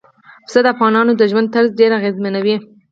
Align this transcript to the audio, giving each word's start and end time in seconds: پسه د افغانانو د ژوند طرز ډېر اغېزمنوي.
پسه 0.45 0.59
د 0.65 0.67
افغانانو 0.73 1.11
د 1.15 1.21
ژوند 1.31 1.47
طرز 1.55 1.69
ډېر 1.79 1.91
اغېزمنوي. 1.99 2.55